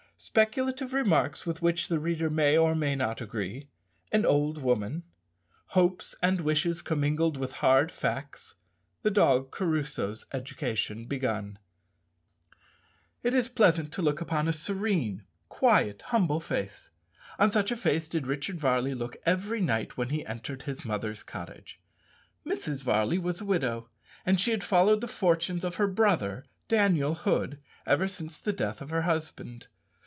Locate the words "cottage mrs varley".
21.23-23.17